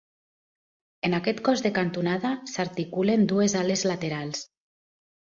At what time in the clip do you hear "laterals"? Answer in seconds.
3.91-4.41